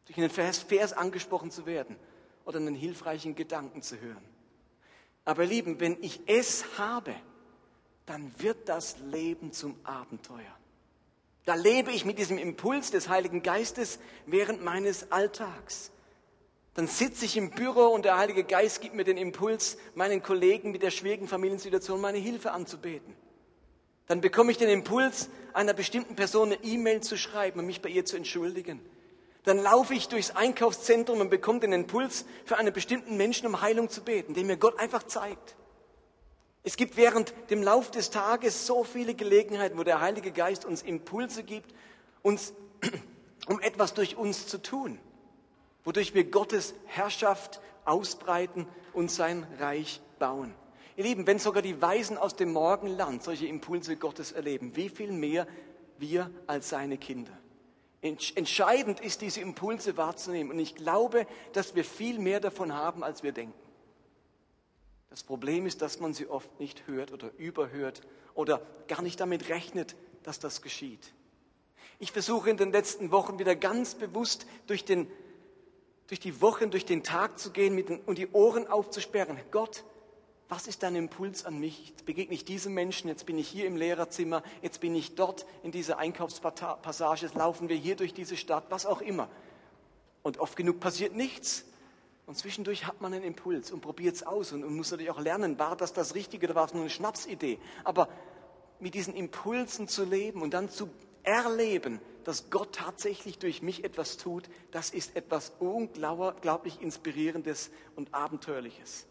[0.05, 1.95] Durch einen Vers, Vers angesprochen zu werden
[2.45, 4.23] oder einen hilfreichen Gedanken zu hören.
[5.25, 7.13] Aber Lieben, wenn ich es habe,
[8.07, 10.57] dann wird das Leben zum Abenteuer.
[11.49, 15.89] Da lebe ich mit diesem Impuls des Heiligen Geistes während meines Alltags.
[16.75, 20.69] Dann sitze ich im Büro und der Heilige Geist gibt mir den Impuls, meinen Kollegen
[20.71, 23.15] mit der schwierigen Familiensituation meine Hilfe anzubeten.
[24.05, 27.89] Dann bekomme ich den Impuls, einer bestimmten Person eine E-Mail zu schreiben und mich bei
[27.89, 28.79] ihr zu entschuldigen.
[29.43, 33.89] Dann laufe ich durchs Einkaufszentrum und bekomme den Impuls, für einen bestimmten Menschen um Heilung
[33.89, 35.55] zu beten, den mir Gott einfach zeigt.
[36.63, 40.81] Es gibt während dem Lauf des Tages so viele Gelegenheiten, wo der Heilige Geist uns
[40.81, 41.73] Impulse gibt,
[42.21, 42.53] uns,
[43.47, 44.99] um etwas durch uns zu tun.
[45.83, 50.53] wodurch wir Gottes Herrschaft ausbreiten und sein Reich bauen.
[50.97, 55.13] Ihr Lieben, wenn sogar die Weisen aus dem Morgenland solche Impulse Gottes erleben, wie viel
[55.13, 55.47] mehr
[55.97, 57.31] wir als seine Kinder.
[58.01, 60.51] Entscheidend ist, diese Impulse wahrzunehmen.
[60.51, 63.68] Und ich glaube, dass wir viel mehr davon haben, als wir denken.
[65.09, 68.01] Das Problem ist, dass man sie oft nicht hört oder überhört
[68.35, 71.13] oder gar nicht damit rechnet, dass das geschieht.
[71.97, 75.11] Ich versuche in den letzten Wochen wieder ganz bewusst durch, den,
[76.07, 79.37] durch die Wochen, durch den Tag zu gehen den, und die Ohren aufzusperren.
[79.51, 79.83] Gott,
[80.47, 81.89] was ist dein Impuls an mich?
[81.89, 85.45] Jetzt begegne ich diesem Menschen, jetzt bin ich hier im Lehrerzimmer, jetzt bin ich dort
[85.61, 89.29] in dieser Einkaufspassage, jetzt laufen wir hier durch diese Stadt, was auch immer.
[90.23, 91.65] Und oft genug passiert nichts.
[92.29, 95.19] Und zwischendurch hat man einen Impuls und probiert es aus und, und muss natürlich auch
[95.19, 97.57] lernen, war das das Richtige oder war es nur eine Schnapsidee.
[97.83, 98.07] Aber
[98.79, 100.91] mit diesen Impulsen zu leben und dann zu
[101.23, 109.07] erleben, dass Gott tatsächlich durch mich etwas tut, das ist etwas unglaublich Inspirierendes und Abenteuerliches.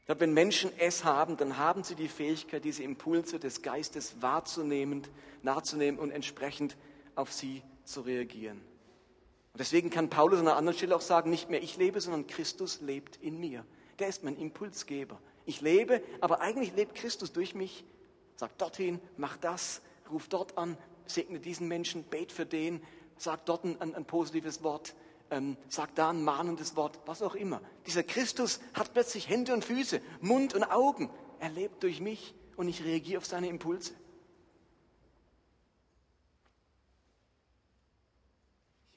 [0.00, 4.20] Ich glaube, wenn Menschen es haben, dann haben sie die Fähigkeit, diese Impulse des Geistes
[4.20, 5.06] wahrzunehmen,
[5.40, 6.76] nachzunehmen und entsprechend
[7.14, 8.69] auf sie zu reagieren.
[9.52, 12.26] Und deswegen kann Paulus an einer anderen Stelle auch sagen, nicht mehr ich lebe, sondern
[12.26, 13.64] Christus lebt in mir.
[13.98, 15.20] Der ist mein Impulsgeber.
[15.44, 17.84] Ich lebe, aber eigentlich lebt Christus durch mich.
[18.36, 22.82] Sag dorthin, mach das, ruf dort an, segne diesen Menschen, bet für den,
[23.16, 24.94] sag dort ein, ein positives Wort,
[25.30, 27.60] ähm, sag da ein mahnendes Wort, was auch immer.
[27.86, 31.10] Dieser Christus hat plötzlich Hände und Füße, Mund und Augen.
[31.38, 33.92] Er lebt durch mich und ich reagiere auf seine Impulse.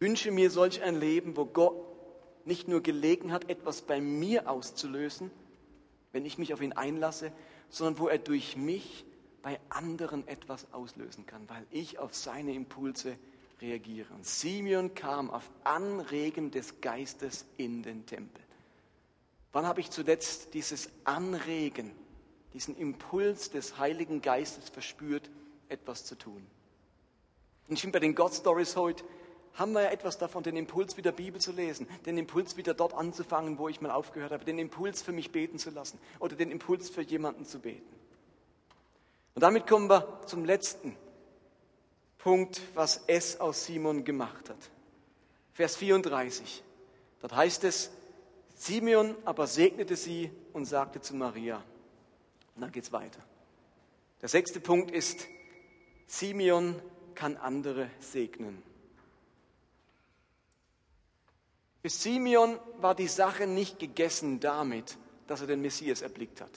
[0.03, 1.77] Wünsche mir solch ein Leben, wo Gott
[2.43, 5.31] nicht nur gelegen hat, etwas bei mir auszulösen,
[6.11, 7.31] wenn ich mich auf ihn einlasse,
[7.69, 9.05] sondern wo er durch mich
[9.41, 13.15] bei anderen etwas auslösen kann, weil ich auf seine Impulse
[13.61, 14.13] reagiere.
[14.13, 18.43] Und Simeon kam auf Anregen des Geistes in den Tempel.
[19.53, 21.93] Wann habe ich zuletzt dieses Anregen,
[22.53, 25.29] diesen Impuls des Heiligen Geistes verspürt,
[25.69, 26.45] etwas zu tun?
[27.69, 29.05] Und ich bin bei den God Stories heute
[29.55, 32.93] haben wir ja etwas davon, den Impuls wieder Bibel zu lesen, den Impuls wieder dort
[32.93, 36.51] anzufangen, wo ich mal aufgehört habe, den Impuls für mich beten zu lassen oder den
[36.51, 37.93] Impuls für jemanden zu beten.
[39.35, 40.95] Und damit kommen wir zum letzten
[42.17, 44.57] Punkt, was es aus Simon gemacht hat.
[45.53, 46.63] Vers 34.
[47.21, 47.91] Dort heißt es,
[48.55, 51.63] Simeon aber segnete sie und sagte zu Maria.
[52.55, 53.19] Und dann geht es weiter.
[54.21, 55.27] Der sechste Punkt ist,
[56.07, 56.81] Simeon
[57.15, 58.61] kann andere segnen.
[61.83, 66.49] Für Simeon war die Sache nicht gegessen damit, dass er den Messias erblickt hat.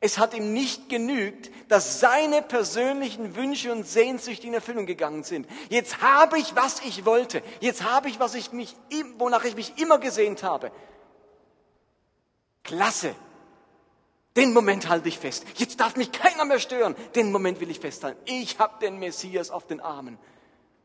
[0.00, 5.46] Es hat ihm nicht genügt, dass seine persönlichen Wünsche und Sehnsüchte in Erfüllung gegangen sind.
[5.68, 7.44] Jetzt habe ich, was ich wollte.
[7.60, 8.74] Jetzt habe ich, was ich mich,
[9.18, 10.72] wonach ich mich immer gesehnt habe.
[12.64, 13.14] Klasse.
[14.36, 15.44] Den Moment halte ich fest.
[15.56, 16.96] Jetzt darf mich keiner mehr stören.
[17.14, 18.20] Den Moment will ich festhalten.
[18.24, 20.18] Ich habe den Messias auf den Armen.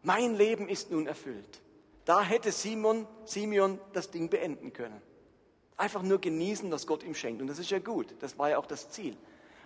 [0.04, 1.62] Mein Leben ist nun erfüllt.
[2.06, 5.02] Da hätte Simon, Simeon das Ding beenden können.
[5.76, 7.42] Einfach nur genießen, was Gott ihm schenkt.
[7.42, 8.16] Und das ist ja gut.
[8.20, 9.18] Das war ja auch das Ziel.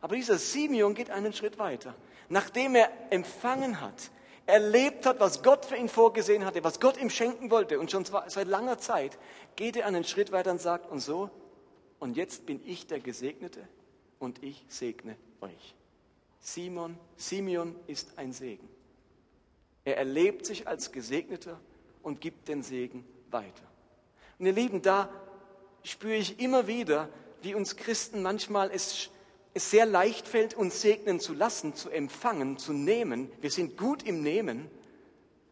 [0.01, 1.93] Aber dieser Simeon geht einen Schritt weiter.
[2.29, 4.09] Nachdem er empfangen hat,
[4.45, 8.05] erlebt hat, was Gott für ihn vorgesehen hatte, was Gott ihm schenken wollte, und schon
[8.05, 9.19] seit langer Zeit,
[9.55, 11.29] geht er einen Schritt weiter und sagt, und so,
[11.99, 13.67] und jetzt bin ich der Gesegnete
[14.17, 15.75] und ich segne euch.
[16.39, 18.67] Simon, Simeon ist ein Segen.
[19.83, 21.59] Er erlebt sich als Gesegneter
[22.03, 23.63] und gibt den Segen weiter.
[24.37, 25.09] Und ihr Lieben, da
[25.83, 27.09] spüre ich immer wieder,
[27.41, 29.09] wie uns Christen manchmal es,
[29.53, 33.31] es sehr leicht fällt, uns segnen zu lassen, zu empfangen, zu nehmen.
[33.41, 34.69] Wir sind gut im Nehmen,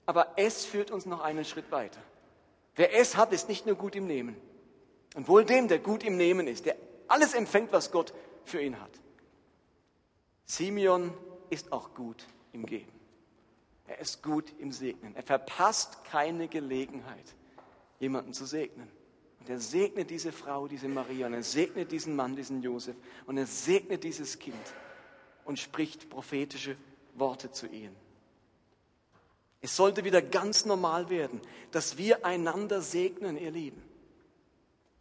[0.06, 2.00] aber es führt uns noch einen Schritt weiter.
[2.76, 4.38] Wer es hat, ist nicht nur gut im Nehmen.
[5.16, 6.76] Und wohl dem, der gut im Nehmen ist, der
[7.08, 8.14] alles empfängt, was Gott
[8.46, 8.92] für ihn hat.
[10.46, 11.14] Simeon
[11.50, 12.97] ist auch gut im Geben.
[13.88, 15.16] Er ist gut im Segnen.
[15.16, 17.36] Er verpasst keine Gelegenheit,
[18.00, 18.90] jemanden zu segnen.
[19.40, 22.96] Und er segnet diese Frau, diese Maria, und er segnet diesen Mann, diesen Josef,
[23.26, 24.56] und er segnet dieses Kind
[25.46, 26.76] und spricht prophetische
[27.16, 27.96] Worte zu ihnen.
[29.62, 33.82] Es sollte wieder ganz normal werden, dass wir einander segnen, ihr Lieben.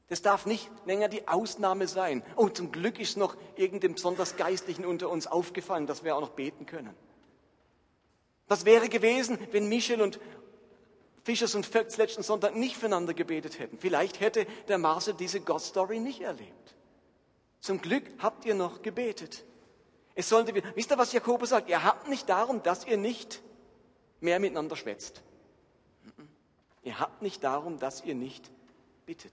[0.08, 2.22] Das darf nicht länger die Ausnahme sein.
[2.36, 6.30] Oh, zum Glück ist noch irgendeinem besonders Geistlichen unter uns aufgefallen, dass wir auch noch
[6.30, 6.94] beten können.
[8.48, 10.20] Was wäre gewesen, wenn Michel und
[11.24, 13.78] Fischers und Völks letzten Sonntag nicht füreinander gebetet hätten?
[13.78, 16.74] Vielleicht hätte der Marcel diese God-Story nicht erlebt.
[17.60, 19.44] Zum Glück habt ihr noch gebetet.
[20.14, 21.68] Es sollte, wisst ihr, was Jakobus sagt?
[21.68, 23.42] Ihr habt nicht darum, dass ihr nicht
[24.20, 25.22] mehr miteinander schwätzt.
[26.84, 28.50] Ihr habt nicht darum, dass ihr nicht
[29.04, 29.32] bittet.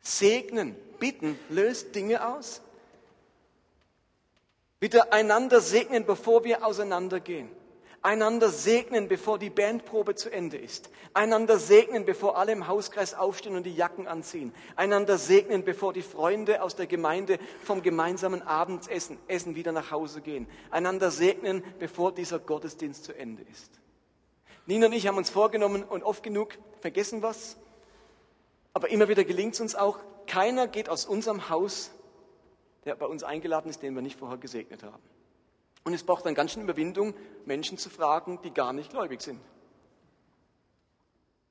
[0.00, 2.60] Segnen, bitten, löst Dinge aus.
[4.78, 7.50] Bitte einander segnen, bevor wir auseinandergehen.
[8.02, 10.90] Einander segnen, bevor die Bandprobe zu Ende ist.
[11.12, 14.54] Einander segnen, bevor alle im Hauskreis aufstehen und die Jacken anziehen.
[14.76, 20.20] Einander segnen, bevor die Freunde aus der Gemeinde vom gemeinsamen Abendessen Essen wieder nach Hause
[20.20, 20.46] gehen.
[20.70, 23.80] Einander segnen, bevor dieser Gottesdienst zu Ende ist.
[24.66, 27.56] Nina und ich haben uns vorgenommen und oft genug vergessen was.
[28.72, 31.90] Aber immer wieder gelingt es uns auch, keiner geht aus unserem Haus,
[32.86, 35.02] der bei uns eingeladen ist, den wir nicht vorher gesegnet haben.
[35.84, 39.40] Und es braucht dann ganz schön Überwindung, Menschen zu fragen, die gar nicht gläubig sind.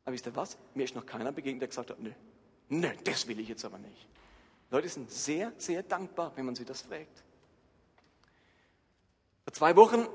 [0.04, 0.58] Aber wisst ihr was?
[0.74, 2.12] Mir ist noch keiner begegnet, der gesagt hat, nö,
[2.70, 4.08] nö, das will ich jetzt aber nicht.
[4.72, 7.24] Leute sind sehr, sehr dankbar, wenn man sie das fragt.
[9.44, 10.08] Vor zwei Wochen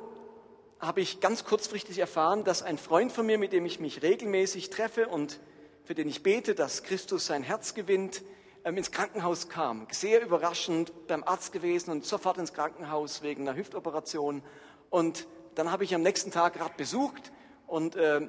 [0.80, 4.70] habe ich ganz kurzfristig erfahren, dass ein Freund von mir, mit dem ich mich regelmäßig
[4.70, 5.40] treffe und
[5.84, 8.22] für den ich bete, dass Christus sein Herz gewinnt,
[8.64, 9.86] ins Krankenhaus kam.
[9.90, 14.42] Sehr überraschend beim Arzt gewesen und sofort ins Krankenhaus wegen einer Hüftoperation.
[14.90, 17.32] Und dann habe ich am nächsten Tag gerade besucht
[17.66, 18.28] und äh,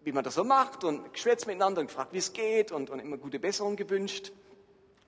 [0.00, 2.98] wie man das so macht und geschwätzt miteinander und gefragt, wie es geht und, und
[2.98, 4.32] immer gute Besserung gewünscht.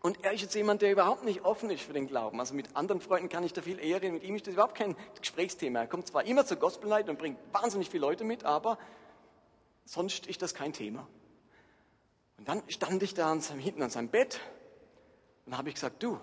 [0.00, 2.38] Und er ist jetzt jemand, der überhaupt nicht offen ist für den Glauben.
[2.38, 4.14] Also mit anderen Freunden kann ich da viel eher reden.
[4.14, 5.80] Mit ihm ist das überhaupt kein Gesprächsthema.
[5.80, 8.78] Er kommt zwar immer zur Gospel Night und bringt wahnsinnig viele Leute mit, aber
[9.86, 11.08] sonst ist das kein Thema.
[12.38, 14.40] Und dann stand ich da hinten an seinem Bett
[15.46, 16.18] und habe ich gesagt, du,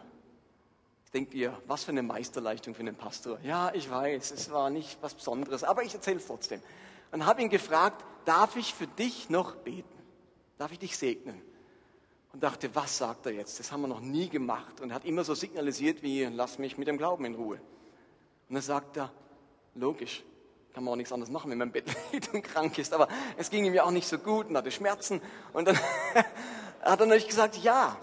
[1.13, 3.39] denkt ihr, was für eine Meisterleistung für einen Pastor?
[3.43, 6.61] Ja, ich weiß, es war nicht was Besonderes, aber ich erzähle es trotzdem.
[7.11, 9.89] Und habe ihn gefragt, darf ich für dich noch beten?
[10.57, 11.41] Darf ich dich segnen?
[12.33, 13.59] Und dachte, was sagt er jetzt?
[13.59, 14.79] Das haben wir noch nie gemacht.
[14.79, 17.59] Und er hat immer so signalisiert wie, lass mich mit dem Glauben in Ruhe.
[18.47, 19.11] Und dann sagt er,
[19.75, 20.23] logisch,
[20.73, 22.93] kann man auch nichts anderes machen, wenn man im Bett liegt und krank ist.
[22.93, 23.07] Aber
[23.37, 25.21] es ging ihm ja auch nicht so gut und hatte Schmerzen.
[25.53, 25.77] Und dann
[26.81, 27.97] hat er natürlich gesagt, ja.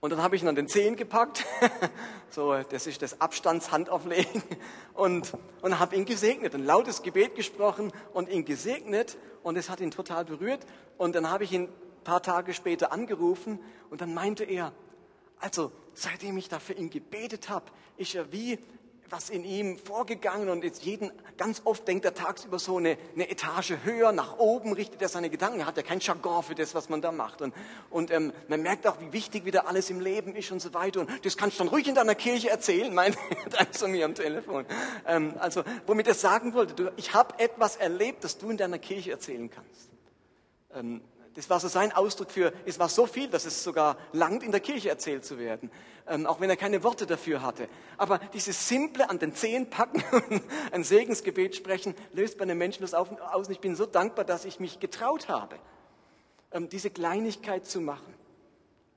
[0.00, 1.44] Und dann habe ich ihn an den Zehen gepackt.
[2.30, 4.42] so, das ist das Abstandshandauflegen.
[4.92, 6.54] Und, und habe ihn gesegnet.
[6.54, 9.16] Ein lautes Gebet gesprochen und ihn gesegnet.
[9.42, 10.66] Und es hat ihn total berührt.
[10.98, 13.58] Und dann habe ich ihn ein paar Tage später angerufen.
[13.90, 14.72] Und dann meinte er,
[15.40, 17.66] also, seitdem ich da für ihn gebetet habe,
[17.96, 18.58] ist er wie
[19.10, 23.30] was in ihm vorgegangen und jetzt jeden, ganz oft denkt er tagsüber so eine, eine
[23.30, 26.74] Etage höher, nach oben richtet er seine Gedanken, er hat ja kein Jargon für das,
[26.74, 27.42] was man da macht.
[27.42, 27.54] Und,
[27.90, 31.00] und ähm, man merkt auch, wie wichtig wieder alles im Leben ist und so weiter.
[31.00, 33.16] Und das kannst du dann ruhig in deiner Kirche erzählen, meint
[33.58, 34.66] er zu mir am Telefon.
[35.06, 38.78] Ähm, also, womit er sagen wollte, du, ich habe etwas erlebt, das du in deiner
[38.78, 39.90] Kirche erzählen kannst.
[40.74, 41.00] Ähm,
[41.36, 44.52] das war so sein Ausdruck für, es war so viel, dass es sogar langt, in
[44.52, 45.70] der Kirche erzählt zu werden,
[46.08, 47.68] ähm, auch wenn er keine Worte dafür hatte.
[47.98, 52.82] Aber dieses simple an den Zehen packen und ein Segensgebet sprechen, löst bei einem Menschen
[52.82, 53.48] das auf, aus.
[53.48, 55.56] Und ich bin so dankbar, dass ich mich getraut habe,
[56.52, 58.14] ähm, diese Kleinigkeit zu machen.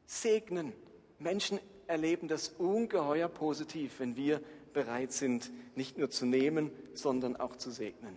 [0.05, 0.71] Segnen.
[1.19, 7.57] Menschen erleben das ungeheuer positiv, wenn wir bereit sind, nicht nur zu nehmen, sondern auch
[7.57, 8.15] zu segnen.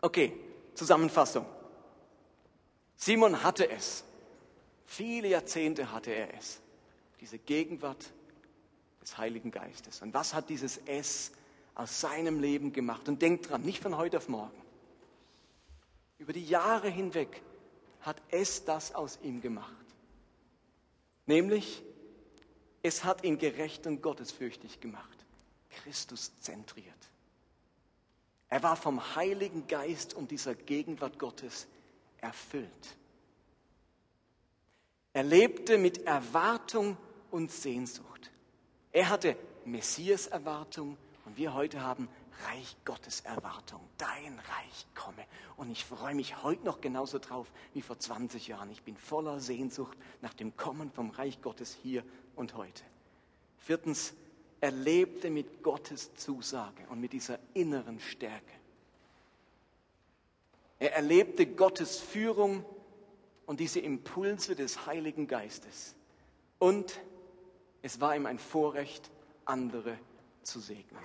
[0.00, 0.32] Okay,
[0.74, 1.46] Zusammenfassung.
[2.98, 4.04] Simon hatte es.
[4.84, 6.60] Viele Jahrzehnte hatte er es.
[7.20, 8.10] Diese Gegenwart
[9.00, 10.02] des Heiligen Geistes.
[10.02, 11.30] Und was hat dieses Es
[11.76, 13.08] aus seinem Leben gemacht?
[13.08, 14.60] Und denkt dran, nicht von heute auf morgen.
[16.18, 17.40] Über die Jahre hinweg
[18.00, 19.72] hat es das aus ihm gemacht.
[21.26, 21.84] Nämlich,
[22.82, 25.24] es hat ihn gerecht und gottesfürchtig gemacht.
[25.70, 26.94] Christus zentriert.
[28.48, 31.68] Er war vom Heiligen Geist und dieser Gegenwart Gottes
[32.20, 32.96] erfüllt.
[35.12, 36.96] Er lebte mit Erwartung
[37.30, 38.30] und Sehnsucht.
[38.92, 42.08] Er hatte Messias-Erwartung und wir heute haben
[42.46, 43.80] Reich Gottes Erwartung.
[43.98, 45.24] Dein Reich komme.
[45.56, 48.70] Und ich freue mich heute noch genauso drauf wie vor 20 Jahren.
[48.70, 52.04] Ich bin voller Sehnsucht nach dem Kommen vom Reich Gottes hier
[52.36, 52.84] und heute.
[53.58, 54.14] Viertens,
[54.60, 58.54] er lebte mit Gottes Zusage und mit dieser inneren Stärke.
[60.78, 62.64] Er erlebte Gottes Führung
[63.46, 65.94] und diese Impulse des Heiligen Geistes.
[66.58, 67.00] Und
[67.82, 69.10] es war ihm ein Vorrecht,
[69.44, 69.98] andere
[70.42, 71.02] zu segnen.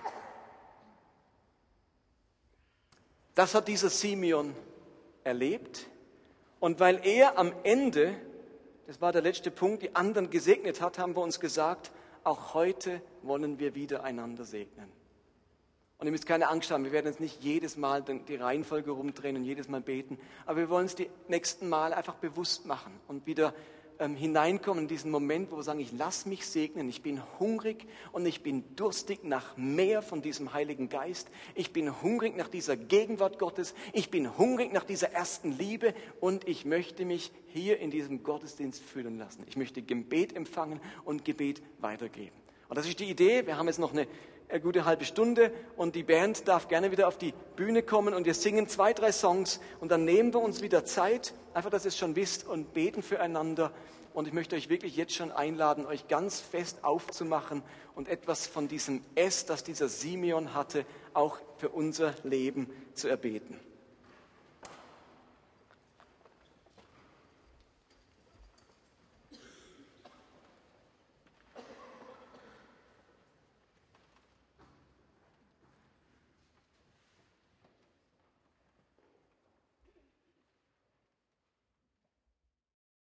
[3.34, 4.54] Das hat dieser Simeon
[5.24, 5.86] erlebt.
[6.60, 8.14] Und weil er am Ende,
[8.86, 11.90] das war der letzte Punkt, die anderen gesegnet hat, haben wir uns gesagt,
[12.22, 14.90] auch heute wollen wir wieder einander segnen.
[15.98, 19.36] Und ihr müsst keine Angst haben, wir werden jetzt nicht jedes Mal die Reihenfolge rumdrehen
[19.36, 23.26] und jedes Mal beten, aber wir wollen es die nächsten Mal einfach bewusst machen und
[23.26, 23.54] wieder
[23.98, 27.86] ähm, hineinkommen in diesen Moment, wo wir sagen, ich lass mich segnen, ich bin hungrig
[28.12, 31.30] und ich bin durstig nach mehr von diesem Heiligen Geist.
[31.54, 33.74] Ich bin hungrig nach dieser Gegenwart Gottes.
[33.92, 38.82] Ich bin hungrig nach dieser ersten Liebe und ich möchte mich hier in diesem Gottesdienst
[38.82, 39.44] füllen lassen.
[39.46, 42.36] Ich möchte Gebet empfangen und Gebet weitergeben.
[42.68, 43.46] Und das ist die Idee.
[43.46, 44.06] Wir haben jetzt noch eine
[44.54, 48.24] eine gute halbe Stunde und die Band darf gerne wieder auf die Bühne kommen und
[48.24, 51.88] wir singen zwei, drei Songs und dann nehmen wir uns wieder Zeit, einfach, dass ihr
[51.88, 53.72] es schon wisst und beten füreinander.
[54.12, 57.64] Und ich möchte euch wirklich jetzt schon einladen, euch ganz fest aufzumachen
[57.96, 63.58] und etwas von diesem S, das dieser Simeon hatte, auch für unser Leben zu erbeten.